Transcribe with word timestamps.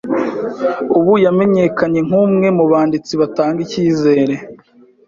Ubu 0.97 1.13
yamenyekanye 1.25 1.99
nk'umwe 2.07 2.47
mu 2.57 2.65
banditsi 2.71 3.13
batanga 3.21 3.59
ikizere. 3.67 4.33